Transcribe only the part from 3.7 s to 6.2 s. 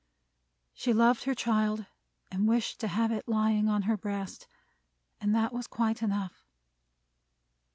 her breast. And that was quite